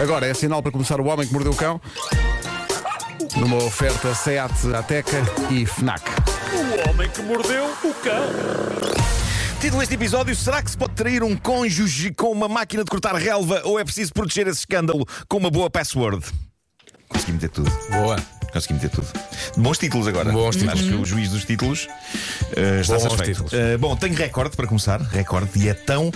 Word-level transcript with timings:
Agora 0.00 0.26
é 0.26 0.32
sinal 0.32 0.62
para 0.62 0.72
começar 0.72 0.98
o 0.98 1.06
Homem 1.06 1.26
que 1.26 1.32
Mordeu 1.32 1.52
o 1.52 1.56
Cão. 1.56 1.78
Numa 3.36 3.56
oferta 3.56 4.14
SEAT 4.14 4.74
Ateca 4.74 5.18
e 5.50 5.66
FNAC. 5.66 6.02
O 6.52 6.88
homem 6.88 7.08
que 7.10 7.20
mordeu 7.22 7.66
o 7.84 7.94
cão. 7.94 8.24
Título 9.60 9.80
deste 9.80 9.94
episódio: 9.94 10.34
Será 10.34 10.62
que 10.62 10.70
se 10.70 10.76
pode 10.76 10.94
trair 10.94 11.22
um 11.22 11.36
cônjuge 11.36 12.14
com 12.14 12.32
uma 12.32 12.48
máquina 12.48 12.82
de 12.82 12.90
cortar 12.90 13.14
relva 13.14 13.60
ou 13.64 13.78
é 13.78 13.84
preciso 13.84 14.12
proteger 14.12 14.46
esse 14.48 14.60
escândalo 14.60 15.06
com 15.28 15.36
uma 15.36 15.50
boa 15.50 15.68
password? 15.68 16.24
Consegui 17.08 17.32
meter 17.32 17.50
tudo. 17.50 17.70
Boa. 17.90 18.16
Consegui 18.52 18.74
meter 18.74 18.90
tudo. 18.90 19.08
Bons 19.56 19.78
títulos 19.78 20.08
agora. 20.08 20.32
Bons 20.32 20.56
títulos. 20.56 20.80
Acho 20.80 20.88
que 20.88 20.94
o 20.94 21.04
juiz 21.04 21.30
dos 21.30 21.44
títulos 21.44 21.86
uh, 21.86 22.80
está 22.80 22.98
satisfeito. 22.98 23.44
Uh, 23.44 23.78
bom, 23.78 23.96
tenho 23.96 24.14
recorde 24.14 24.56
para 24.56 24.66
começar. 24.66 25.00
Recorde 25.00 25.50
e 25.56 25.68
é 25.68 25.74
tão 25.74 26.10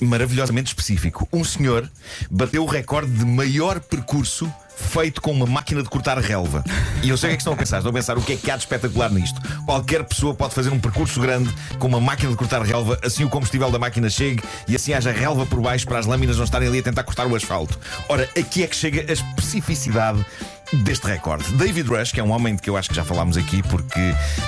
maravilhosamente 0.00 0.68
específico. 0.68 1.28
Um 1.32 1.44
senhor 1.44 1.90
bateu 2.30 2.62
o 2.62 2.66
recorde 2.66 3.10
de 3.12 3.24
maior 3.24 3.80
percurso 3.80 4.52
feito 4.74 5.20
com 5.20 5.30
uma 5.30 5.46
máquina 5.46 5.82
de 5.82 5.88
cortar 5.88 6.18
relva. 6.18 6.64
E 7.02 7.08
eu 7.08 7.16
sei 7.16 7.28
o 7.28 7.30
que 7.30 7.34
é 7.34 7.36
que 7.36 7.42
estão 7.42 7.52
a 7.52 7.56
pensar. 7.56 7.78
Estão 7.78 7.90
a 7.90 7.94
pensar 7.94 8.18
o 8.18 8.22
que 8.22 8.32
é 8.32 8.36
que 8.36 8.50
há 8.50 8.56
de 8.56 8.62
espetacular 8.62 9.10
nisto. 9.10 9.40
Qualquer 9.64 10.02
pessoa 10.04 10.34
pode 10.34 10.54
fazer 10.54 10.70
um 10.70 10.78
percurso 10.78 11.20
grande 11.20 11.52
com 11.78 11.86
uma 11.86 12.00
máquina 12.00 12.30
de 12.30 12.36
cortar 12.36 12.62
relva, 12.62 12.98
assim 13.02 13.24
o 13.24 13.28
combustível 13.28 13.70
da 13.70 13.78
máquina 13.78 14.08
chegue 14.10 14.42
e 14.66 14.74
assim 14.74 14.92
haja 14.92 15.12
relva 15.12 15.46
por 15.46 15.60
baixo 15.60 15.86
para 15.86 15.98
as 15.98 16.06
lâminas 16.06 16.36
não 16.36 16.44
estarem 16.44 16.68
ali 16.68 16.78
a 16.78 16.82
tentar 16.82 17.04
cortar 17.04 17.26
o 17.26 17.36
asfalto. 17.36 17.78
Ora, 18.08 18.28
aqui 18.38 18.62
é 18.62 18.66
que 18.66 18.76
chega 18.76 19.04
a 19.08 19.12
especificidade 19.12 20.24
deste 20.72 21.06
recorde. 21.06 21.44
David 21.52 21.88
Rush, 21.88 22.12
que 22.12 22.20
é 22.20 22.24
um 22.24 22.30
homem 22.30 22.56
de 22.56 22.62
que 22.62 22.70
eu 22.70 22.76
acho 22.76 22.88
que 22.88 22.94
já 22.94 23.04
falámos 23.04 23.36
aqui, 23.36 23.62
porque 23.62 24.00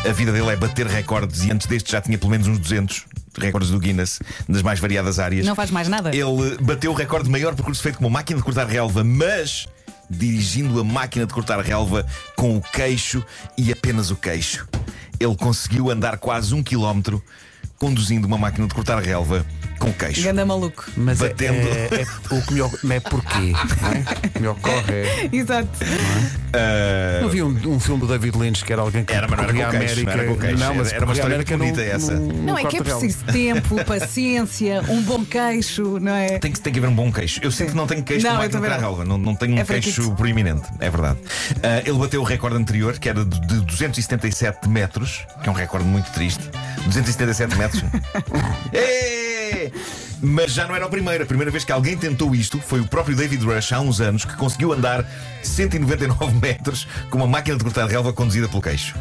a 0.09 0.13
vida 0.13 0.33
dele 0.33 0.49
é 0.51 0.57
bater 0.57 0.87
recordes 0.87 1.45
e 1.45 1.53
antes 1.53 1.67
deste 1.67 1.93
já 1.93 2.01
tinha 2.01 2.17
pelo 2.17 2.31
menos 2.31 2.47
uns 2.47 2.59
200 2.59 3.05
recordes 3.39 3.71
do 3.71 3.79
Guinness 3.79 4.21
das 4.49 4.63
mais 4.63 4.81
variadas 4.81 5.19
áreas. 5.19 5.47
Não 5.47 5.55
faz 5.55 5.71
mais 5.71 5.89
nada. 5.89 6.11
Ele 6.15 6.57
bateu 6.61 6.93
o 6.93 6.95
recorde 6.95 7.27
de 7.27 7.31
maior 7.31 7.55
percurso 7.55 7.83
feito 7.83 7.99
com 7.99 8.05
uma 8.05 8.11
máquina 8.11 8.39
de 8.39 8.45
cortar 8.45 8.67
relva, 8.67 9.05
mas 9.05 9.67
dirigindo 10.09 10.81
a 10.81 10.85
máquina 10.85 11.27
de 11.27 11.33
cortar 11.33 11.61
relva 11.61 12.07
com 12.37 12.57
o 12.57 12.61
queixo 12.61 13.25
e 13.57 13.73
apenas 13.73 14.11
o 14.11 14.17
queixo. 14.17 14.67
Ele 15.19 15.37
conseguiu 15.37 15.91
andar 15.91 16.19
quase 16.19 16.55
um 16.55 16.63
quilómetro 16.63 17.23
conduzindo 17.79 18.27
uma 18.27 18.39
máquina 18.39 18.67
de 18.67 18.75
cortar 18.75 18.99
relva 19.03 19.45
com 19.85 19.93
queixo. 19.93 20.23
Ganda 20.23 20.45
maluco. 20.47 20.85
Mas 20.97 21.21
é, 21.21 21.29
Batendo. 21.29 21.69
é- 21.69 22.03
é- 22.03 22.35
o 22.35 22.43
que 22.43 22.55
me, 22.55 22.61
oc- 22.63 22.85
é 22.91 23.01
porquê? 23.01 23.53
não 23.83 23.89
é? 23.93 23.99
O 24.27 24.31
que 24.31 24.39
me 24.41 24.49
ocorre 24.49 24.93
é. 24.95 25.29
Exato. 25.37 25.69
Ah, 26.53 27.19
Não 27.21 27.29
havia 27.29 27.45
um, 27.45 27.51
um 27.75 27.81
filme 27.81 28.01
do 28.01 28.07
David 28.07 28.39
Lynch 28.39 28.65
que 28.65 28.73
era 28.73 28.83
alguém 28.83 29.05
que 29.05 29.13
Era, 29.13 29.27
mas 29.29 29.37
não 29.39 29.45
era 29.45 29.53
percorria 29.55 29.71
com 29.71 29.77
a 29.77 29.81
queixo, 29.81 30.01
América. 30.01 30.17
não 30.17 30.23
era 30.23 30.33
com 30.35 30.41
queixo. 30.41 30.59
Não, 30.65 30.75
mas 30.75 30.87
Era- 30.89 30.97
era 30.97 31.05
uma 31.05 31.13
a 31.13 31.15
história 31.15 31.35
América 31.37 31.57
muito 31.57 31.71
num- 31.71 31.77
bonita 31.77 31.97
essa. 31.97 32.15
num- 32.15 32.43
Não, 32.45 32.59
é 32.59 32.61
que 32.63 32.67
é 32.67 32.71
corta-relva. 32.71 33.01
preciso 33.01 33.25
tempo, 33.27 33.85
paciência, 33.85 34.83
um 34.89 35.03
bom 35.03 35.25
queixo, 35.25 35.99
não 36.01 36.15
é? 36.15 36.39
Tem 36.39 36.53
que, 36.53 36.61
tem 36.61 36.73
que 36.73 36.79
haver 36.79 36.89
um 36.89 36.95
bom 36.95 37.13
queixo. 37.13 37.41
Eu 37.43 37.51
sinto 37.51 37.71
que 37.71 37.77
não 37.77 37.87
tenho 37.87 38.03
queixo 38.03 38.25
Não, 38.27 38.37
com 38.37 38.37
eu 38.37 38.43
máquina 38.45 38.61
também 38.61 38.71
não. 38.71 38.81
relva. 38.81 39.05
Não, 39.05 39.19
não 39.19 39.35
tenho 39.35 39.55
um 39.55 39.59
É 39.59 39.65
queixo 39.65 40.13
proeminente, 40.15 40.63
é 40.81 40.89
verdade. 40.91 41.19
Ah, 41.63 41.81
ele 41.85 41.99
bateu 41.99 42.21
o 42.21 42.25
recorde 42.25 42.57
anterior, 42.57 42.99
que 42.99 43.09
era 43.09 43.25
de, 43.25 43.41
de 43.41 43.61
277 43.63 44.69
metros, 44.69 45.27
que 45.43 45.49
é 45.49 45.53
um 45.53 45.55
recorde 45.55 45.85
muito 45.87 46.11
triste. 46.13 46.49
277 46.87 47.57
metros. 47.59 47.83
Ê! 48.73 49.24
Mas 50.23 50.53
já 50.53 50.67
não 50.67 50.75
era 50.75 50.87
o 50.87 50.91
primeiro. 50.91 51.25
A 51.25 51.27
primeira 51.27 51.51
vez 51.51 51.65
que 51.65 51.73
alguém 51.73 51.97
tentou 51.97 52.35
isto 52.35 52.61
foi 52.61 52.81
o 52.81 52.87
próprio 52.87 53.17
David 53.17 53.45
Rush, 53.45 53.73
há 53.73 53.81
uns 53.81 54.01
anos, 54.01 54.25
que 54.25 54.35
conseguiu 54.37 54.73
andar 54.73 55.05
199 55.43 56.35
metros 56.41 56.87
com 57.11 57.19
uma 57.19 57.27
máquina 57.27 57.57
de 57.57 57.65
cortar 57.65 57.87
relva 57.87 58.13
conduzida 58.13 58.49
pelo 58.49 58.63
queixo. 58.63 58.95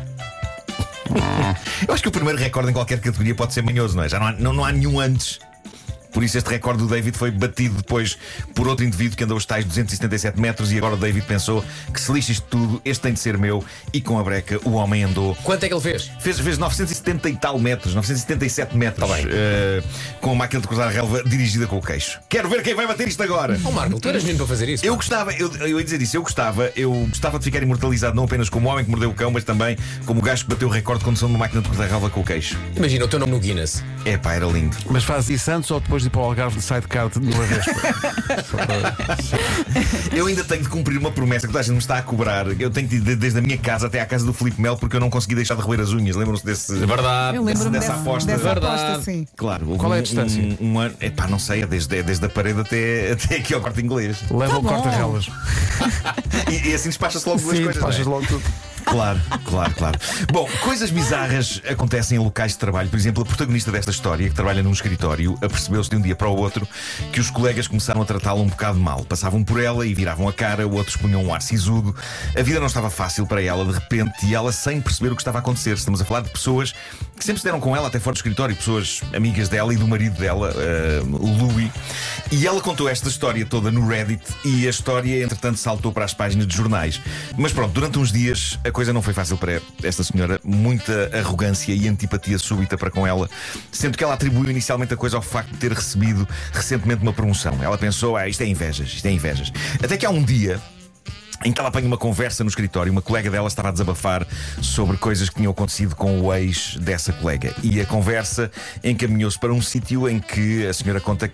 Eu 1.88 1.94
acho 1.94 2.02
que 2.02 2.10
o 2.10 2.12
primeiro 2.12 2.40
recorde 2.40 2.72
em 2.72 2.74
qualquer 2.74 3.00
categoria 3.00 3.36
pode 3.36 3.54
ser 3.54 3.62
manhoso, 3.62 3.96
não 3.96 4.04
é? 4.04 4.10
Já 4.10 4.20
não 4.20 4.28
há, 4.28 4.32
não, 4.34 4.54
não 4.54 4.66
há 4.66 4.72
nenhum 4.72 5.00
antes. 5.00 5.40
Por 6.14 6.24
isso 6.24 6.38
este 6.38 6.50
recorde 6.50 6.84
do 6.84 6.88
David 6.88 7.18
foi 7.18 7.32
batido 7.32 7.76
depois 7.78 8.18
por 8.54 8.68
outro 8.68 8.86
indivíduo 8.86 9.18
que 9.18 9.24
andou 9.24 9.38
os 9.38 9.46
tais 9.46 9.66
277 9.66 10.40
metros 10.40 10.72
e 10.72 10.78
agora 10.78 10.94
o 10.94 10.98
David 10.98 11.26
pensou 11.26 11.64
que 11.94 12.00
se 12.00 12.12
lixa 12.12 12.32
isto 12.32 12.46
tudo, 12.50 12.82
este 12.86 13.02
tem 13.02 13.14
de 13.14 13.20
ser 13.20 13.38
meu 13.38 13.64
e 13.92 14.00
com 14.00 14.18
a 14.20 14.24
breca 14.24 14.60
o 14.64 14.74
homem 14.74 15.04
andou 15.04 15.36
Quanto 15.44 15.64
é 15.64 15.68
que 15.68 15.74
ele 15.74 15.82
fez? 15.82 16.12
Fez, 16.20 16.40
fez 16.40 16.58
970 16.58 17.30
e 17.30 17.36
tal 17.36 17.58
metros, 17.60 17.96
977 17.96 18.78
metros, 18.78 19.10
Tá 19.10 19.16
bem. 19.16 19.26
eh, 19.30 19.82
com 20.22 20.32
a 20.32 20.36
máquina 20.36 20.62
de 20.62 20.68
cortar 20.68 20.90
relva 20.90 21.24
dirigida 21.24 21.66
com 21.68 21.78
o 21.78 21.82
queixo. 21.82 22.20
Quero 22.30 22.48
ver 22.50 22.62
quem 22.62 22.76
vai 22.76 22.86
bater 22.88 23.08
isto 23.08 23.22
agora. 23.24 23.60
Oh 23.66 23.72
Marco, 23.72 24.00
tu 24.00 24.08
eras 24.08 24.24
menino 24.24 24.38
para 24.40 24.48
fazer 24.48 24.70
isso? 24.70 24.86
Eu 24.86 24.94
pá. 24.94 24.98
gostava, 24.98 25.34
eu, 25.34 25.52
eu 25.58 25.80
ia 25.80 25.84
dizer 25.84 26.02
isso, 26.02 26.16
eu 26.18 26.22
gostava, 26.22 26.72
eu 26.76 26.92
gostava 27.10 27.38
de 27.40 27.46
ficar 27.46 27.62
imortalizado 27.64 28.16
não 28.16 28.24
apenas 28.26 28.50
como 28.50 28.68
o 28.68 28.72
homem 28.72 28.86
que 28.86 28.92
mordeu 28.92 29.10
o 29.10 29.14
cão, 29.14 29.32
mas 29.32 29.44
também 29.44 29.78
como 30.06 30.20
o 30.20 30.24
gajo 30.24 30.44
que 30.46 30.50
bateu 30.52 30.68
o 30.68 30.72
recorde 30.72 31.00
de 31.00 31.06
condução 31.06 31.28
de 31.28 31.34
uma 31.36 31.40
máquina 31.40 31.62
de 31.62 31.68
cortar 31.70 31.88
relva 31.88 32.10
com 32.10 32.22
o 32.22 32.24
queixo. 32.24 32.58
Imagina 32.76 33.06
o 33.06 33.08
teu 33.08 33.20
nome 33.20 33.32
no 33.32 33.40
Guinness. 33.40 33.84
É 34.06 34.18
pá, 34.18 34.34
era 34.34 34.46
lindo. 34.46 34.76
Mas 34.90 35.04
faz 35.04 35.30
isso 35.30 35.50
antes 35.52 35.72
ou 35.72 35.80
depois 35.80 36.03
de 36.04 36.08
ir 36.08 36.12
para 36.12 36.22
o 36.22 36.24
Algarve 36.26 36.58
de 36.58 36.64
sidecar 36.64 37.10
de 37.10 37.20
uma 37.20 37.44
vez? 37.46 37.66
Eu 40.14 40.28
ainda 40.28 40.44
tenho 40.44 40.62
de 40.64 40.70
cumprir 40.70 40.98
uma 40.98 41.12
promessa 41.12 41.48
que 41.48 41.54
toda 41.54 41.60
a 41.60 41.64
gente 41.64 41.74
me 41.74 41.80
está 41.80 41.98
a 41.98 42.02
cobrar. 42.02 42.48
Eu 42.60 42.70
tenho 42.70 42.88
de 42.88 42.98
ir 42.98 43.02
de- 43.02 43.16
desde 43.16 43.40
a 43.40 43.42
minha 43.42 43.58
casa 43.58 43.88
até 43.88 44.00
à 44.02 44.06
casa 44.06 44.26
do 44.26 44.34
Filipe 44.34 44.62
Mel 44.62 44.78
porque 44.78 44.96
eu 44.96 45.00
não 45.00 45.10
consegui 45.10 45.36
deixar 45.36 45.56
de 45.56 45.62
roer 45.62 45.80
as 45.80 45.90
unhas. 45.92 46.16
Lembram-se 46.16 46.46
desse. 46.46 46.72
É 46.82 46.86
verdade. 46.86 47.38
Eu 47.38 47.44
lembro-me 47.44 47.72
dessa 47.72 47.88
dessa, 47.90 48.02
aposta. 48.02 48.32
dessa 48.32 48.44
Verdade. 48.44 48.82
aposta, 48.84 49.02
sim. 49.04 49.28
Claro, 49.36 49.66
Qual 49.78 49.94
é 49.94 49.98
a 49.98 50.00
um- 50.00 50.04
distância? 50.04 50.42
Um, 50.62 50.74
um 50.74 50.80
ano. 50.80 50.96
Epá, 51.02 51.28
não 51.28 51.40
sei, 51.40 51.64
é 51.64 51.68
desde, 51.68 51.98
é 51.98 52.04
desde 52.04 52.26
a 52.26 52.30
parede 52.30 52.60
até, 52.62 53.12
até 53.14 53.36
aqui 53.38 53.54
ao 53.54 53.62
corte 53.62 53.82
inglês. 53.82 54.18
Leva 54.30 54.54
Tá 54.54 54.58
o 54.60 54.64
corta-relas. 54.64 55.28
E, 56.52 56.70
e 56.70 56.74
assim 56.74 56.90
despacha-se 56.90 57.28
logo 57.28 57.40
duas 57.42 57.58
coisas. 57.58 57.78
é? 57.78 57.80
passas 57.80 58.06
logo 58.06 58.26
tudo. 58.28 58.44
Claro, 58.94 59.20
claro, 59.46 59.74
claro. 59.74 60.00
Bom, 60.32 60.48
coisas 60.62 60.92
bizarras 60.92 61.60
acontecem 61.68 62.16
em 62.16 62.22
locais 62.24 62.52
de 62.52 62.60
trabalho. 62.60 62.90
Por 62.90 63.00
exemplo, 63.00 63.24
a 63.24 63.26
protagonista 63.26 63.72
desta 63.72 63.90
história, 63.90 64.30
que 64.30 64.36
trabalha 64.36 64.62
num 64.62 64.72
escritório, 64.72 65.36
apercebeu-se 65.42 65.90
de 65.90 65.96
um 65.96 66.02
dia 66.02 66.16
para 66.16 66.28
o 66.28 66.36
outro 66.36 66.68
que 67.12 67.20
os 67.20 67.32
colegas 67.32 67.68
começaram 67.68 68.04
a 68.04 68.06
tratá-la 68.06 68.40
um 68.40 68.48
bocado 68.48 68.80
mal. 68.80 69.04
Passavam 69.04 69.44
por 69.44 69.60
ela 69.60 69.84
e 69.88 69.96
viravam 69.96 70.28
a 70.28 70.32
cara, 70.32 70.68
outros 70.68 70.96
punham 70.96 71.24
um 71.24 71.34
ar 71.34 71.42
sisudo. 71.42 71.96
A 72.38 72.44
vida 72.44 72.60
não 72.60 72.68
estava 72.68 72.92
fácil 72.92 73.26
para 73.26 73.42
ela 73.42 73.66
de 73.66 73.72
repente 73.72 74.28
e 74.28 74.36
ela 74.36 74.52
sem 74.52 74.80
perceber 74.80 75.12
o 75.12 75.16
que 75.16 75.24
estava 75.24 75.40
a 75.40 75.42
acontecer. 75.42 75.74
Estamos 75.74 76.00
a 76.00 76.06
falar 76.06 76.22
de 76.22 76.30
pessoas 76.30 76.76
que 77.18 77.24
sempre 77.24 77.40
se 77.40 77.46
deram 77.46 77.60
com 77.60 77.76
ela 77.76 77.88
até 77.88 78.00
fora 78.00 78.14
do 78.14 78.18
escritório, 78.18 78.56
pessoas 78.56 79.02
amigas 79.16 79.50
dela 79.50 79.74
e 79.74 79.78
do 79.78 79.88
marido 79.88 80.20
dela, 80.20 80.54
o 81.10 81.46
Louis. 81.46 81.72
E 82.32 82.46
ela 82.46 82.62
contou 82.62 82.88
esta 82.88 83.10
história 83.10 83.44
toda 83.44 83.72
no 83.72 83.88
Reddit 83.88 84.24
e 84.46 84.68
a 84.68 84.70
história, 84.70 85.24
entretanto, 85.24 85.58
saltou 85.58 85.92
para 85.92 86.06
as 86.06 86.14
páginas 86.14 86.46
de 86.46 86.56
jornais. 86.56 87.02
Mas 87.36 87.52
pronto, 87.52 87.72
durante 87.74 87.98
uns 87.98 88.12
dias 88.12 88.60
a 88.64 88.72
coisa 88.72 88.83
não 88.92 89.02
foi 89.02 89.14
fácil 89.14 89.38
para 89.38 89.62
esta 89.84 90.04
senhora. 90.04 90.40
Muita 90.44 91.10
arrogância 91.18 91.74
e 91.74 91.88
antipatia 91.88 92.38
súbita 92.38 92.78
para 92.78 92.90
com 92.90 93.06
ela, 93.06 93.30
sendo 93.72 93.98
que 93.98 94.04
ela 94.04 94.16
atribuiu 94.16 94.50
inicialmente 94.50 94.94
a 94.94 94.98
coisa 94.98 95.16
ao 95.16 95.22
facto 95.22 95.52
de 95.52 95.58
ter 95.58 95.72
recebido 95.72 96.28
recentemente 96.52 97.02
uma 97.02 97.14
promoção. 97.14 97.58
Ela 97.62 97.78
pensou, 97.78 98.18
ah, 98.18 98.28
isto 98.28 98.42
é 98.42 98.48
invejas, 98.48 98.90
isto 98.90 99.06
é 99.06 99.12
invejas. 99.12 99.52
Até 99.82 99.96
que 99.96 100.06
há 100.06 100.10
um 100.10 100.24
dia. 100.24 100.60
Em 101.46 101.52
que 101.52 101.60
ela 101.60 101.68
apanha 101.68 101.86
uma 101.86 101.98
conversa 101.98 102.42
no 102.42 102.50
escritório, 102.50 102.90
uma 102.90 103.02
colega 103.02 103.30
dela 103.30 103.50
estava 103.50 103.68
a 103.68 103.72
desabafar 103.72 104.26
sobre 104.62 104.96
coisas 104.96 105.28
que 105.28 105.36
tinham 105.36 105.52
acontecido 105.52 105.94
com 105.94 106.22
o 106.22 106.34
ex 106.34 106.78
dessa 106.78 107.12
colega. 107.12 107.54
E 107.62 107.82
a 107.82 107.86
conversa 107.86 108.50
encaminhou-se 108.82 109.38
para 109.38 109.52
um 109.52 109.62
sítio 109.62 110.08
em 110.08 110.20
que 110.20 110.66
a 110.66 110.74
senhora 110.74 111.02
conta 111.02 111.30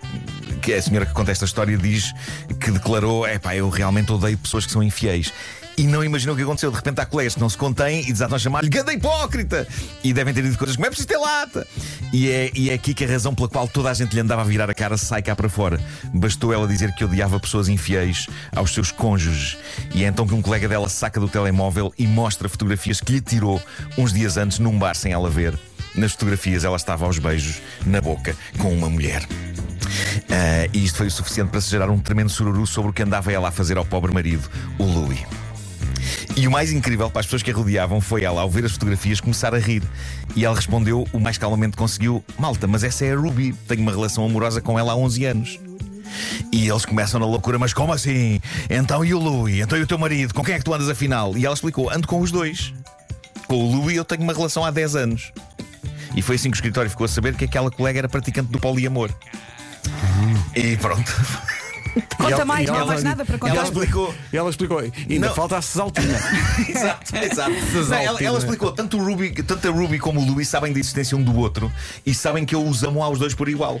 que 0.60 0.74
a 0.74 0.82
senhora 0.82 1.06
que 1.06 1.12
conta 1.12 1.30
esta 1.30 1.44
história 1.44 1.76
diz 1.78 2.12
que 2.58 2.72
declarou: 2.72 3.24
é 3.24 3.38
pá, 3.38 3.54
eu 3.54 3.68
realmente 3.68 4.10
odeio 4.10 4.36
pessoas 4.36 4.66
que 4.66 4.72
são 4.72 4.82
infiéis. 4.82 5.32
E 5.80 5.84
não 5.84 6.04
imaginou 6.04 6.34
o 6.34 6.36
que 6.36 6.42
aconteceu. 6.42 6.70
De 6.70 6.76
repente 6.76 7.00
há 7.00 7.06
colegas 7.06 7.32
que 7.32 7.40
não 7.40 7.48
se 7.48 7.56
contêm 7.56 8.02
e 8.02 8.12
desatam 8.12 8.36
a 8.36 8.38
chamar-lhe 8.38 8.68
ganda 8.68 8.92
hipócrita! 8.92 9.66
E 10.04 10.12
devem 10.12 10.34
ter 10.34 10.42
dito 10.42 10.58
coisas 10.58 10.76
como 10.76 10.84
é 10.84 10.90
preciso 10.90 11.08
ter 11.08 11.16
lata! 11.16 11.66
E 12.12 12.30
é, 12.30 12.50
e 12.54 12.68
é 12.68 12.74
aqui 12.74 12.92
que 12.92 13.02
a 13.02 13.08
razão 13.08 13.34
pela 13.34 13.48
qual 13.48 13.66
toda 13.66 13.88
a 13.88 13.94
gente 13.94 14.12
lhe 14.12 14.20
andava 14.20 14.42
a 14.42 14.44
virar 14.44 14.68
a 14.68 14.74
cara 14.74 14.98
sai 14.98 15.22
cá 15.22 15.34
para 15.34 15.48
fora. 15.48 15.80
Bastou 16.12 16.52
ela 16.52 16.68
dizer 16.68 16.94
que 16.94 17.02
odiava 17.02 17.40
pessoas 17.40 17.66
infiéis 17.66 18.26
aos 18.54 18.74
seus 18.74 18.92
cônjuges. 18.92 19.56
E 19.94 20.04
é 20.04 20.08
então 20.08 20.26
que 20.26 20.34
um 20.34 20.42
colega 20.42 20.68
dela 20.68 20.86
saca 20.86 21.18
do 21.18 21.30
telemóvel 21.30 21.94
e 21.98 22.06
mostra 22.06 22.46
fotografias 22.46 23.00
que 23.00 23.12
lhe 23.12 23.20
tirou 23.22 23.58
uns 23.96 24.12
dias 24.12 24.36
antes 24.36 24.58
num 24.58 24.78
bar 24.78 24.94
sem 24.94 25.12
ela 25.12 25.30
ver. 25.30 25.58
Nas 25.94 26.12
fotografias 26.12 26.62
ela 26.62 26.76
estava 26.76 27.06
aos 27.06 27.18
beijos 27.18 27.62
na 27.86 28.02
boca 28.02 28.36
com 28.58 28.70
uma 28.70 28.90
mulher. 28.90 29.26
Ah, 30.28 30.68
e 30.74 30.84
isto 30.84 30.98
foi 30.98 31.06
o 31.06 31.10
suficiente 31.10 31.48
para 31.48 31.60
se 31.62 31.70
gerar 31.70 31.88
um 31.88 31.98
tremendo 31.98 32.28
sururu 32.28 32.66
sobre 32.66 32.90
o 32.90 32.92
que 32.92 33.02
andava 33.02 33.32
ela 33.32 33.48
a 33.48 33.50
fazer 33.50 33.78
ao 33.78 33.84
pobre 33.86 34.12
marido, 34.12 34.46
o 34.78 34.84
Louis. 34.84 35.39
E 36.40 36.48
o 36.48 36.50
mais 36.50 36.72
incrível 36.72 37.10
para 37.10 37.20
as 37.20 37.26
pessoas 37.26 37.42
que 37.42 37.50
a 37.50 37.54
rodeavam 37.54 38.00
foi 38.00 38.24
ela, 38.24 38.40
ao 38.40 38.48
ver 38.48 38.64
as 38.64 38.72
fotografias, 38.72 39.20
começar 39.20 39.54
a 39.54 39.58
rir. 39.58 39.82
E 40.34 40.42
ela 40.42 40.56
respondeu 40.56 41.06
o 41.12 41.20
mais 41.20 41.36
calmamente 41.36 41.76
conseguiu: 41.76 42.24
Malta, 42.38 42.66
mas 42.66 42.82
essa 42.82 43.04
é 43.04 43.12
a 43.12 43.14
Ruby. 43.14 43.52
Tenho 43.68 43.82
uma 43.82 43.92
relação 43.92 44.24
amorosa 44.24 44.58
com 44.62 44.78
ela 44.78 44.92
há 44.92 44.96
11 44.96 45.24
anos. 45.26 45.60
E 46.50 46.66
eles 46.66 46.86
começam 46.86 47.20
na 47.20 47.26
loucura, 47.26 47.58
mas 47.58 47.74
como 47.74 47.92
assim? 47.92 48.40
Então 48.70 49.04
e 49.04 49.12
o 49.12 49.18
Louis? 49.18 49.60
Então 49.60 49.76
e 49.76 49.82
o 49.82 49.86
teu 49.86 49.98
marido? 49.98 50.32
Com 50.32 50.42
quem 50.42 50.54
é 50.54 50.58
que 50.58 50.64
tu 50.64 50.72
andas 50.72 50.88
afinal? 50.88 51.36
E 51.36 51.44
ela 51.44 51.54
explicou: 51.54 51.90
ando 51.90 52.08
com 52.08 52.18
os 52.18 52.30
dois. 52.32 52.72
Com 53.46 53.56
o 53.56 53.76
Louis 53.76 53.98
eu 53.98 54.04
tenho 54.06 54.22
uma 54.22 54.32
relação 54.32 54.64
há 54.64 54.70
10 54.70 54.96
anos. 54.96 55.32
E 56.16 56.22
foi 56.22 56.36
assim 56.36 56.50
que 56.50 56.54
o 56.54 56.56
escritório 56.56 56.90
ficou 56.90 57.04
a 57.04 57.08
saber 57.08 57.34
que 57.34 57.44
aquela 57.44 57.70
colega 57.70 57.98
era 57.98 58.08
praticante 58.08 58.50
do 58.50 58.58
poliamor. 58.58 59.10
E 60.56 60.74
pronto. 60.78 61.12
Conta 62.16 62.30
ela- 62.32 62.44
mais, 62.44 62.68
ela 62.68 62.78
não 62.78 62.84
há 62.84 62.86
mais 62.88 63.02
nada 63.04 63.24
para 63.24 63.34
Ela 63.34 63.48
contar. 63.50 63.62
explicou. 63.64 64.14
E 64.32 64.36
ela 64.36 64.50
explicou. 64.50 64.78
Ainda 64.78 65.26
Não. 65.28 65.34
falta 65.34 65.56
a 65.58 65.62
Cesaltina. 65.62 66.18
exato, 66.68 67.16
exato. 67.16 67.50
Não, 67.90 67.96
ela, 67.96 68.22
ela 68.22 68.38
explicou, 68.38 68.72
tanto, 68.72 68.98
o 68.98 69.04
Ruby, 69.04 69.30
tanto 69.42 69.68
a 69.68 69.70
Ruby 69.70 69.98
como 69.98 70.20
o 70.20 70.24
Louis 70.26 70.46
sabem 70.48 70.72
da 70.72 70.78
existência 70.78 71.16
um 71.16 71.22
do 71.22 71.36
outro 71.36 71.70
e 72.06 72.14
sabem 72.14 72.44
que 72.44 72.54
eu 72.54 72.64
os 72.66 72.82
amo 72.84 73.02
aos 73.02 73.18
dois 73.18 73.34
por 73.34 73.48
igual. 73.48 73.80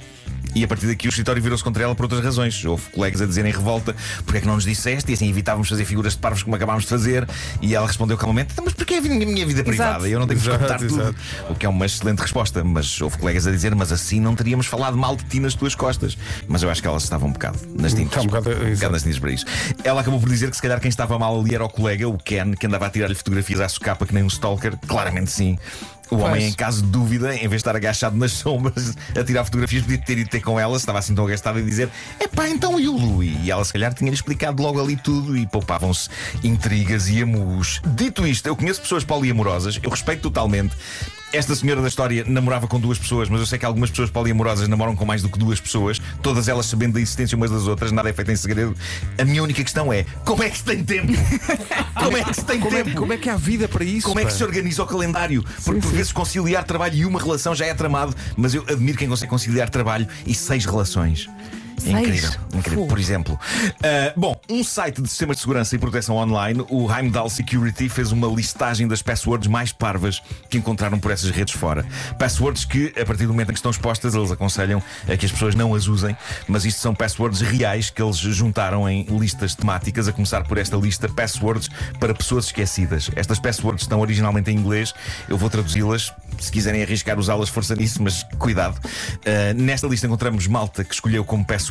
E 0.54 0.64
a 0.64 0.68
partir 0.68 0.86
daqui 0.86 1.06
o 1.06 1.10
escritório 1.10 1.42
virou-se 1.42 1.62
contra 1.64 1.82
ela 1.82 1.94
por 1.94 2.04
outras 2.04 2.22
razões. 2.24 2.64
Houve 2.64 2.90
colegas 2.90 3.20
a 3.22 3.26
dizerem 3.26 3.50
em 3.50 3.54
revolta 3.54 3.94
porque 4.24 4.38
é 4.38 4.40
que 4.40 4.46
não 4.46 4.54
nos 4.56 4.64
disseste 4.64 5.10
e 5.10 5.14
assim 5.14 5.28
evitávamos 5.28 5.68
fazer 5.68 5.84
figuras 5.84 6.12
de 6.14 6.18
parvos 6.18 6.42
como 6.42 6.56
acabámos 6.56 6.84
de 6.84 6.88
fazer. 6.90 7.28
E 7.62 7.74
ela 7.74 7.86
respondeu 7.86 8.16
calmamente: 8.16 8.52
"Então, 8.52 8.64
Mas 8.64 8.74
porquê 8.74 8.94
é 8.94 8.98
a 8.98 9.00
minha, 9.02 9.46
vida 9.46 9.62
privada? 9.64 10.08
Eu 10.08 10.18
não 10.18 10.26
tenho 10.26 10.40
que 10.40 10.46
vos 10.46 10.54
Exato, 10.54 10.72
contar 10.72 10.78
tudo. 10.86 11.00
exato. 11.02 11.16
O 11.50 11.54
que 11.54 11.66
é 11.66 11.68
uma 11.68 11.86
excelente 11.86 12.18
resposta. 12.20 12.62
Mas 12.64 13.00
houve 13.00 13.18
colegas 13.18 13.46
a 13.46 13.50
dizer: 13.50 13.74
Mas 13.74 13.92
assim 13.92 14.20
não 14.20 14.34
teríamos 14.34 14.66
falado 14.66 14.96
mal 14.96 15.16
de 15.16 15.24
ti 15.24 15.40
nas 15.40 15.54
tuas 15.54 15.74
costas. 15.74 16.16
Mas 16.48 16.62
eu 16.62 16.70
acho 16.70 16.80
que 16.82 16.88
elas 16.88 17.02
estavam 17.04 17.28
um 17.28 17.32
bocado 17.32 17.58
nas 17.78 17.92
tintas. 17.94 18.10
Está 18.18 18.22
um 18.22 18.26
bocado- 18.26 18.66
exato. 18.68 18.92
nas 18.92 19.02
tintas 19.02 19.18
para 19.18 19.30
isso. 19.32 19.44
Ela 19.84 20.00
acabou 20.00 20.20
por 20.20 20.28
dizer 20.28 20.50
que 20.50 20.56
se 20.56 20.62
calhar 20.62 20.80
quem 20.80 20.88
estava 20.88 21.18
mal 21.18 21.38
ali 21.38 21.54
era 21.54 21.64
o 21.64 21.68
colega, 21.68 22.08
o 22.08 22.18
Ken, 22.18 22.52
que 22.52 22.66
andava 22.66 22.86
a 22.86 22.90
tirar-lhe 22.90 23.14
fotografias 23.14 23.60
à 23.60 23.68
socapa 23.68 24.04
que 24.06 24.14
nem 24.14 24.22
um 24.22 24.28
stalker. 24.28 24.76
Claramente 24.86 25.30
sim. 25.30 25.58
O 26.10 26.16
homem, 26.16 26.48
em 26.48 26.52
caso 26.52 26.82
de 26.82 26.88
dúvida, 26.88 27.34
em 27.34 27.40
vez 27.40 27.50
de 27.50 27.56
estar 27.56 27.76
agachado 27.76 28.16
nas 28.16 28.32
sombras 28.32 28.96
a 29.16 29.22
tirar 29.22 29.44
fotografias, 29.44 29.82
podia 29.82 29.98
ter 29.98 30.18
ido 30.18 30.28
ter 30.28 30.40
com 30.40 30.58
ela, 30.58 30.76
se 30.78 30.82
estava 30.82 30.98
assim 30.98 31.14
tão 31.14 31.24
agastado 31.24 31.58
e 31.58 31.62
dizer: 31.62 31.88
Epá, 32.18 32.48
então 32.48 32.80
e 32.80 32.88
o 32.88 32.96
Louis? 32.96 33.36
E 33.42 33.50
ela, 33.50 33.64
se 33.64 33.72
calhar, 33.72 33.94
tinha-lhe 33.94 34.16
explicado 34.16 34.62
logo 34.62 34.80
ali 34.80 34.96
tudo 34.96 35.36
e 35.36 35.46
poupavam-se 35.46 36.08
intrigas 36.42 37.08
e 37.08 37.22
amus. 37.22 37.80
Dito 37.86 38.26
isto, 38.26 38.46
eu 38.46 38.56
conheço 38.56 38.80
pessoas 38.80 39.04
poliamorosas, 39.04 39.78
eu 39.82 39.90
respeito 39.90 40.22
totalmente. 40.22 40.76
Esta 41.32 41.54
senhora 41.54 41.80
da 41.80 41.86
história 41.86 42.24
namorava 42.26 42.66
com 42.66 42.80
duas 42.80 42.98
pessoas, 42.98 43.28
mas 43.28 43.38
eu 43.38 43.46
sei 43.46 43.56
que 43.56 43.64
algumas 43.64 43.88
pessoas 43.88 44.10
poliamorosas 44.10 44.66
namoram 44.66 44.96
com 44.96 45.04
mais 45.04 45.22
do 45.22 45.28
que 45.28 45.38
duas 45.38 45.60
pessoas, 45.60 46.00
todas 46.20 46.48
elas 46.48 46.66
sabendo 46.66 46.94
da 46.94 47.00
existência 47.00 47.36
umas 47.36 47.52
das 47.52 47.68
outras, 47.68 47.92
nada 47.92 48.10
é 48.10 48.12
feito 48.12 48.32
em 48.32 48.36
segredo. 48.36 48.74
A 49.16 49.24
minha 49.24 49.40
única 49.40 49.62
questão 49.62 49.92
é: 49.92 50.04
como 50.24 50.42
é 50.42 50.50
que 50.50 50.58
se 50.58 50.64
tem 50.64 50.82
tempo? 50.82 51.12
Como 52.00 52.16
é 52.16 52.24
que 52.24 52.34
se 52.34 52.44
tem 52.44 52.58
Como 52.58 52.76
é, 52.76 52.82
tempo? 52.82 52.96
como 52.96 53.12
é 53.12 53.16
que 53.18 53.28
há 53.28 53.36
vida 53.36 53.68
para 53.68 53.84
isso? 53.84 54.06
Como 54.08 54.18
é 54.18 54.24
que 54.24 54.30
pá? 54.30 54.36
se 54.36 54.42
organiza 54.42 54.82
o 54.82 54.86
calendário? 54.86 55.44
Porque 55.64 55.80
por 55.80 55.90
sim. 55.90 55.96
vezes 55.96 56.12
conciliar 56.12 56.64
trabalho 56.64 56.94
e 56.94 57.04
uma 57.04 57.20
relação 57.20 57.54
já 57.54 57.66
é 57.66 57.74
tramado, 57.74 58.16
mas 58.36 58.54
eu 58.54 58.64
admiro 58.66 58.96
quem 58.96 59.06
consegue 59.06 59.28
conciliar 59.28 59.68
trabalho 59.68 60.08
e 60.26 60.34
seis 60.34 60.64
relações. 60.64 61.28
É 61.86 61.90
Seis? 61.92 61.96
incrível, 61.96 62.30
incrível. 62.54 62.86
Por 62.86 62.98
exemplo, 62.98 63.40
ah, 63.82 64.12
bom, 64.16 64.38
um 64.48 64.62
site 64.62 65.00
de 65.00 65.08
sistemas 65.08 65.36
de 65.36 65.42
segurança 65.42 65.74
e 65.74 65.78
proteção 65.78 66.16
online, 66.16 66.64
o 66.68 66.90
Heimdall 66.90 67.30
Security, 67.30 67.88
fez 67.88 68.12
uma 68.12 68.26
listagem 68.28 68.86
das 68.86 69.02
passwords 69.02 69.48
mais 69.48 69.72
parvas 69.72 70.20
que 70.48 70.58
encontraram 70.58 70.98
por 70.98 71.10
essas 71.10 71.30
redes 71.30 71.54
fora. 71.54 71.84
Passwords 72.18 72.64
que, 72.64 72.92
a 73.00 73.04
partir 73.04 73.26
do 73.26 73.32
momento 73.32 73.50
em 73.50 73.52
que 73.52 73.58
estão 73.58 73.70
expostas, 73.70 74.14
eles 74.14 74.30
aconselham 74.30 74.82
a 75.08 75.16
que 75.16 75.26
as 75.26 75.32
pessoas 75.32 75.54
não 75.54 75.74
as 75.74 75.86
usem, 75.86 76.16
mas 76.46 76.64
isto 76.64 76.80
são 76.80 76.94
passwords 76.94 77.40
reais 77.40 77.90
que 77.90 78.02
eles 78.02 78.16
juntaram 78.16 78.88
em 78.88 79.04
listas 79.04 79.54
temáticas, 79.54 80.08
a 80.08 80.12
começar 80.12 80.44
por 80.44 80.58
esta 80.58 80.76
lista 80.76 81.08
passwords 81.08 81.68
para 81.98 82.14
pessoas 82.14 82.46
esquecidas. 82.46 83.10
Estas 83.16 83.38
passwords 83.38 83.82
estão 83.82 84.00
originalmente 84.00 84.50
em 84.50 84.56
inglês, 84.56 84.92
eu 85.28 85.38
vou 85.38 85.48
traduzi-las. 85.48 86.12
Se 86.38 86.50
quiserem 86.50 86.82
arriscar 86.82 87.18
usá-las, 87.18 87.48
força 87.48 87.74
nisso, 87.74 88.02
mas 88.02 88.22
cuidado. 88.38 88.78
Ah, 89.24 89.52
nesta 89.54 89.86
lista 89.86 90.06
encontramos 90.06 90.46
malta 90.46 90.84
que 90.84 90.94
escolheu 90.94 91.24
como 91.24 91.44
password. 91.44 91.69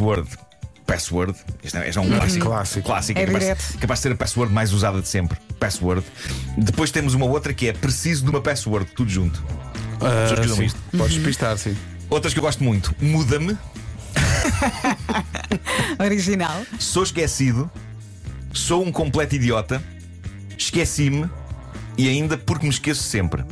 Password, 0.85 1.35
este 1.63 1.77
é, 1.77 1.87
este 1.87 1.97
é 1.99 2.01
um 2.01 2.09
clássico. 2.09 2.45
Clássico. 2.47 2.85
clássico 2.87 3.19
É 3.19 3.25
capaz, 3.25 3.43
direto. 3.43 3.77
capaz 3.79 3.99
de 3.99 4.03
ser 4.03 4.11
a 4.13 4.15
password 4.15 4.51
mais 4.53 4.73
usada 4.73 5.01
de 5.01 5.07
sempre. 5.07 5.37
Password. 5.59 6.03
Depois 6.57 6.89
temos 6.89 7.13
uma 7.13 7.25
outra 7.27 7.53
que 7.53 7.67
é 7.67 7.73
preciso 7.73 8.23
de 8.23 8.29
uma 8.31 8.41
password, 8.41 8.89
tudo 8.95 9.09
junto. 9.11 9.43
Pessoas 9.99 10.39
que 10.39 10.45
usam 10.45 10.55
sim. 10.57 10.65
isto. 10.65 10.79
Podes 10.97 11.17
pistar, 11.19 11.57
sim. 11.57 11.77
Outras 12.09 12.33
que 12.33 12.39
eu 12.39 12.43
gosto 12.43 12.63
muito: 12.63 12.95
muda-me, 12.99 13.55
Original. 15.99 16.65
sou 16.79 17.03
esquecido, 17.03 17.69
sou 18.53 18.83
um 18.83 18.91
completo 18.91 19.35
idiota, 19.35 19.83
esqueci-me 20.57 21.29
e 21.97 22.07
ainda 22.09 22.37
porque 22.37 22.65
me 22.65 22.71
esqueço 22.71 23.03
sempre. 23.03 23.43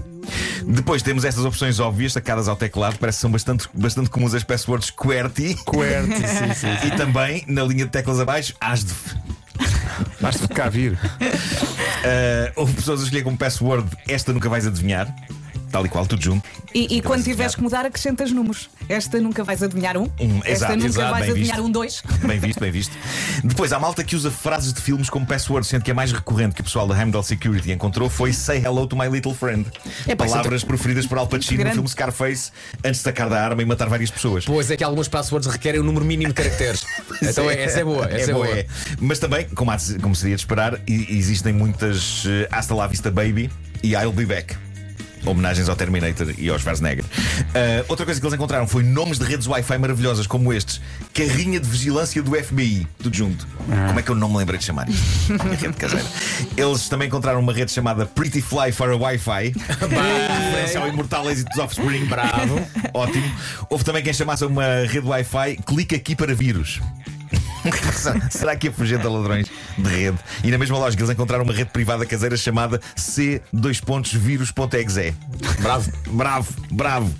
Depois 0.69 1.01
temos 1.01 1.23
estas 1.23 1.45
opções 1.45 1.79
óbvias, 1.79 2.11
sacadas 2.11 2.49
ao 2.49 2.55
teclado, 2.55 2.97
parece 2.99 3.19
que 3.19 3.21
são 3.21 3.31
bastante, 3.31 3.69
bastante 3.73 4.09
comuns 4.09 4.33
as 4.33 4.43
passwords 4.43 4.91
QWERTY. 4.91 5.55
QWERTY, 5.65 6.27
sim, 6.27 6.53
sim. 6.53 6.87
E 6.87 6.91
também, 6.97 7.45
na 7.47 7.63
linha 7.63 7.85
de 7.85 7.91
teclas 7.91 8.19
abaixo, 8.19 8.53
ASDF. 8.59 9.15
Basta 10.19 10.45
de 10.45 10.53
cá 10.53 10.67
vir. 10.67 10.93
Uh, 10.93 12.51
houve 12.57 12.73
pessoas 12.73 12.99
a 12.99 13.03
escolher 13.03 13.23
como 13.23 13.37
password 13.37 13.87
esta 14.07 14.33
nunca 14.33 14.49
vais 14.49 14.67
adivinhar. 14.67 15.07
Tal 15.71 15.85
e 15.85 15.89
qual, 15.89 16.05
tudo 16.05 16.23
junto. 16.23 16.47
E, 16.73 16.97
e 16.97 17.01
quando 17.01 17.23
tiveres 17.23 17.55
que 17.55 17.61
mudar, 17.61 17.85
acrescentas 17.85 18.31
números. 18.31 18.69
Esta 18.87 19.19
nunca 19.19 19.43
vais 19.43 19.61
adivinhar 19.61 19.97
um. 19.97 20.03
Um, 20.19 20.39
Esta 20.39 20.51
exato, 20.51 20.75
nunca 20.75 20.85
exato, 20.87 21.11
vais 21.11 21.29
adivinhar 21.29 21.55
visto. 21.57 21.67
um 21.67 21.71
dois. 21.71 22.03
Bem 22.25 22.39
visto, 22.39 22.59
bem 22.59 22.71
visto. 22.71 22.97
Depois, 23.43 23.71
há 23.73 23.79
malta 23.79 24.03
que 24.03 24.15
usa 24.15 24.31
frases 24.31 24.73
de 24.73 24.81
filmes 24.81 25.09
como 25.09 25.25
password, 25.25 25.65
sendo 25.67 25.83
que 25.83 25.91
a 25.91 25.93
mais 25.93 26.11
recorrente 26.11 26.55
que 26.55 26.61
o 26.61 26.63
pessoal 26.63 26.87
da 26.87 26.97
Heimdall 26.99 27.23
Security 27.23 27.71
encontrou 27.71 28.09
foi 28.09 28.31
Say 28.33 28.59
hello 28.59 28.87
to 28.87 28.95
my 28.95 29.07
little 29.07 29.33
friend. 29.33 29.67
Isso 29.85 30.15
Palavras 30.15 30.63
proferidas 30.63 31.05
por 31.05 31.17
Al 31.17 31.27
Pacino 31.27 31.63
no 31.63 31.71
filme 31.71 31.89
Scarface 31.89 32.51
antes 32.83 32.99
de 32.99 33.03
sacar 33.03 33.29
da 33.29 33.43
arma 33.43 33.61
e 33.61 33.65
matar 33.65 33.89
várias 33.89 34.11
pessoas. 34.11 34.45
Pois 34.45 34.71
é 34.71 34.77
que 34.77 34.83
algumas 34.83 35.07
passwords 35.07 35.47
requerem 35.47 35.81
um 35.81 35.83
número 35.83 36.05
mínimo 36.05 36.29
de 36.29 36.35
caracteres. 36.35 36.85
então 37.21 37.49
é, 37.49 37.63
essa 37.63 37.79
é 37.79 37.83
boa, 37.83 38.05
essa 38.05 38.31
é, 38.31 38.33
boa. 38.33 38.47
é. 38.47 38.65
Mas 38.99 39.19
também, 39.19 39.47
como, 39.49 39.71
há 39.71 39.77
como 40.01 40.15
seria 40.15 40.35
de 40.35 40.41
esperar, 40.41 40.79
existem 40.87 41.53
muitas 41.53 42.23
eh, 42.25 42.47
Hasta 42.51 42.73
la 42.73 42.87
vista 42.87 43.11
baby 43.11 43.49
e 43.83 43.93
I'll 43.93 44.11
be 44.11 44.25
back. 44.25 44.66
Homenagens 45.25 45.69
ao 45.69 45.75
Terminator 45.75 46.33
e 46.37 46.49
ao 46.49 46.57
Schwarzenegger. 46.57 47.05
Ah, 47.53 47.85
outra 47.87 48.05
coisa 48.05 48.19
que 48.19 48.25
eles 48.25 48.35
encontraram 48.35 48.67
foi 48.67 48.83
nomes 48.83 49.19
de 49.19 49.25
redes 49.25 49.47
Wi-Fi 49.47 49.77
maravilhosas 49.77 50.27
como 50.27 50.53
estes: 50.53 50.81
Carrinha 51.13 51.59
de 51.59 51.67
Vigilância 51.67 52.21
do 52.21 52.35
FBI. 52.35 52.87
Tudo 53.01 53.15
junto. 53.15 53.47
Como 53.87 53.99
é 53.99 54.01
que 54.01 54.09
eu 54.09 54.15
não 54.15 54.29
me 54.29 54.37
lembrei 54.37 54.57
de 54.57 54.65
chamar 54.65 54.89
isto? 54.89 55.33
Minha 55.43 55.57
rede 55.57 55.73
caseira. 55.73 56.05
Eles 56.55 56.87
também 56.89 57.07
encontraram 57.07 57.39
uma 57.39 57.53
rede 57.53 57.71
chamada 57.71 58.05
Pretty 58.05 58.41
Fly 58.41 58.71
for 58.71 58.89
a 58.91 58.95
Wi-Fi. 58.95 59.53
Referência 59.57 60.79
ao 60.79 60.87
imortal 60.87 61.29
êxito 61.29 61.49
dos 61.49 61.59
Offspring. 61.59 62.05
Bravo. 62.05 62.61
Ótimo. 62.93 63.31
Houve 63.69 63.83
também 63.83 64.03
quem 64.03 64.13
chamasse 64.13 64.45
uma 64.45 64.85
rede 64.85 65.07
Wi-Fi 65.07 65.57
Clica 65.65 65.95
aqui 65.95 66.15
para 66.15 66.33
vírus. 66.33 66.79
Será 68.29 68.55
que 68.55 68.67
afugenta 68.67 69.09
ladrões 69.09 69.47
de 69.77 69.89
rede? 69.89 70.17
E 70.43 70.51
na 70.51 70.57
mesma 70.57 70.77
lógica, 70.77 71.03
eles 71.03 71.13
encontraram 71.13 71.43
uma 71.43 71.53
rede 71.53 71.71
privada 71.71 72.05
caseira 72.05 72.37
chamada 72.37 72.79
C2.vírus.exe. 72.95 75.15
Bravo. 75.61 75.91
Bravo, 76.07 76.53
bravo. 76.71 77.13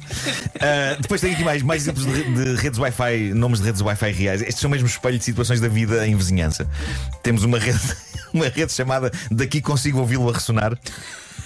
Ah, 0.60 0.98
depois 1.00 1.22
tem 1.22 1.34
aqui 1.34 1.44
mais, 1.44 1.62
mais 1.62 1.84
exemplos 1.84 2.06
de, 2.06 2.24
de 2.24 2.56
redes 2.62 2.80
Wi-Fi, 2.80 3.34
nomes 3.34 3.60
de 3.60 3.66
redes 3.66 3.82
Wi-Fi 3.82 4.12
reais. 4.12 4.42
Estes 4.42 4.60
são 4.60 4.70
mesmo 4.70 4.88
espelho 4.88 5.18
de 5.18 5.24
situações 5.24 5.60
da 5.60 5.68
vida 5.68 6.08
em 6.08 6.16
vizinhança. 6.16 6.68
Temos 7.24 7.44
uma 7.44 7.60
rede, 7.60 7.80
uma 8.34 8.48
rede 8.48 8.72
chamada 8.72 9.12
Daqui 9.32 9.62
Consigo 9.62 10.00
Ouvi-lo 10.00 10.30
a 10.30 10.34
Ressonar. 10.34 10.78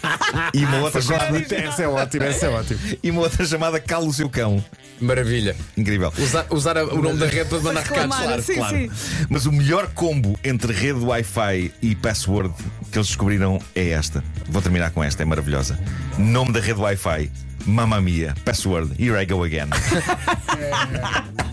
E 0.54 0.66
uma 0.66 0.80
outra 0.80 1.02
chamada, 1.02 1.38
Essa 1.56 1.84
é 1.84 1.88
ótima, 1.88 2.26
essa 2.26 2.46
é 2.46 2.50
ótima. 2.50 2.80
e 3.04 3.12
uma 3.12 3.22
outra 3.22 3.46
chamada 3.46 3.80
Cala 3.80 4.06
o 4.06 4.14
seu 4.14 4.30
cão. 4.30 4.64
Maravilha. 5.00 5.56
Incrível. 5.76 6.14
Usar, 6.18 6.46
usar 6.52 6.78
a- 6.78 6.84
o 6.86 7.02
nome 7.02 7.18
da 7.18 7.26
rede 7.28 7.50
para 7.50 7.60
mandar 7.60 7.82
recados, 7.82 8.02
reclamar, 8.04 8.24
claro. 8.24 8.42
sim, 8.44 8.54
Claro. 8.56 8.78
sim. 8.78 9.26
Mas 9.30 9.46
o 9.46 9.52
melhor 9.52 9.88
combo 9.94 10.38
entre 10.44 10.74
rede 10.74 11.00
Wi-Fi 11.00 11.74
e 11.82 11.96
password 11.96 12.54
que 12.92 12.98
eles 12.98 13.08
descobriram 13.08 13.60
é 13.76 13.90
esta. 13.90 14.24
Vou 14.48 14.62
terminar 14.62 14.92
com 14.92 15.04
esta, 15.04 15.24
é 15.24 15.26
maravilhosa. 15.26 15.80
Nome 16.18 16.52
da 16.52 16.60
rede 16.60 16.80
Wi-Fi: 16.80 17.32
Mamma 17.66 18.00
Mia. 18.02 18.36
Password: 18.46 18.92
Here 19.02 19.20
I 19.22 19.26
go 19.26 19.44
again. 19.44 19.70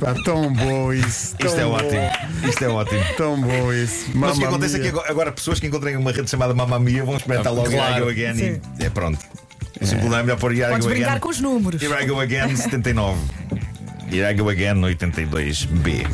Pá, 0.01 0.15
tão 0.25 0.53
bom 0.53 0.93
isso. 0.93 1.35
Isto 1.39 1.59
é 1.61 1.65
bom, 1.65 1.71
ótimo. 1.73 2.49
Isto 2.49 2.65
é 2.65 2.69
ótimo. 2.69 3.01
Tão 3.17 3.41
bom 3.41 3.73
isso. 3.73 4.11
Mas 4.15 4.37
o 4.37 4.41
que 4.41 4.47
acontece 4.47 4.77
é 4.77 4.81
que 4.81 4.89
agora, 4.89 5.11
agora 5.11 5.33
pessoas 5.33 5.59
que 5.59 5.67
encontrem 5.67 5.97
uma 5.97 6.13
rede 6.13 6.31
chamada 6.31 6.55
Mamma 6.55 6.79
Mia 6.79 7.05
vão 7.05 7.17
experimentar 7.17 7.53
logo 7.53 7.69
I 7.71 7.75
Claro. 7.75 8.05
go 8.05 8.11
again 8.11 8.35
Sim. 8.35 8.61
e 8.81 8.85
é 8.85 8.91
pronto. 8.91 9.19
Simplesmente 9.81 10.15
é 10.15 10.23
melhor 10.23 10.39
pôr 10.39 10.53
Here 10.53 10.63
I 10.65 10.69
Podes 10.71 10.87
go 10.87 10.91
brincar 10.93 11.09
again. 11.11 11.21
com 11.21 11.29
os 11.29 11.41
números. 11.41 11.83
Here 11.83 12.03
I 12.03 12.07
go 12.07 12.21
again 12.21 12.57
79. 12.57 13.19
Here 14.11 14.31
I 14.31 14.35
go 14.35 14.49
again 14.49 14.75
82B. 14.81 16.07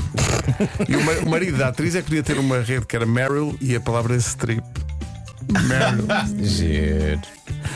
E 0.89 0.97
o 0.97 1.03
ma- 1.05 1.13
o 1.27 1.31
marido 1.31 1.57
da 1.59 1.69
atriz 1.69 1.95
é 1.95 1.99
que 1.99 2.05
podia 2.09 2.23
ter 2.23 2.39
uma 2.39 2.61
rede 2.61 2.85
que 2.87 2.97
era 2.97 3.07
Meryl 3.07 3.57
e 3.61 3.75
a 3.77 3.81
palavra 3.81 4.17
strip. 4.17 4.63
Meryl. 5.51 6.07
Giro. 6.45 7.21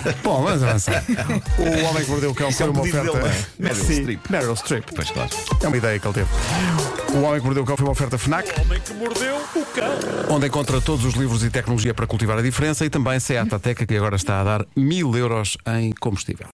Bom, 0.22 0.42
vamos 0.42 0.62
avançar. 0.62 1.04
O 1.58 1.84
Homem 1.88 2.04
que 2.04 2.10
Mordeu 2.10 2.30
o 2.30 2.34
Cão 2.34 2.48
Isso 2.48 2.62
é 2.62 2.66
foi 2.66 2.70
um 2.72 2.76
uma 2.76 2.82
pedido 2.82 3.10
oferta. 3.10 3.18
dele, 3.18 3.34
não 3.34 3.40
é? 3.40 3.46
Meryl 3.74 3.84
Sim, 3.84 4.00
Streep. 4.00 4.20
Meryl 4.30 4.56
Streep. 4.56 4.84
Pois 4.94 5.10
claro. 5.10 5.30
É 5.62 5.68
uma 5.68 5.76
ideia 5.76 5.98
que 5.98 6.06
ele 6.06 6.14
teve. 6.14 6.28
O 7.14 7.22
Homem 7.22 7.40
que 7.40 7.44
Mordeu 7.46 7.62
o 7.62 7.66
Cão 7.66 7.76
foi 7.76 7.86
uma 7.86 7.92
oferta 7.92 8.18
FNAC, 8.18 8.48
O 8.58 8.60
homem 8.62 8.80
que 8.80 8.94
mordeu 8.94 9.36
o 9.56 9.64
cão. 9.66 10.34
onde 10.36 10.46
encontra 10.46 10.80
todos 10.80 11.04
os 11.04 11.14
livros 11.14 11.42
e 11.42 11.50
tecnologia 11.50 11.94
para 11.94 12.06
cultivar 12.06 12.38
a 12.38 12.42
diferença 12.42 12.84
e 12.84 12.90
também 12.90 13.18
Seat 13.18 13.52
Ateca, 13.54 13.86
que 13.86 13.96
agora 13.96 14.16
está 14.16 14.40
a 14.40 14.44
dar 14.44 14.66
mil 14.76 15.16
euros 15.16 15.56
em 15.78 15.92
combustível. 15.98 16.46